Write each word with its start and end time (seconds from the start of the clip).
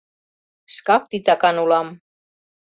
Шкак 0.73 1.03
титакан 1.09 1.55
улам. 1.63 1.87